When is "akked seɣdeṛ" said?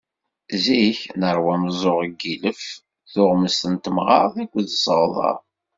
4.43-5.37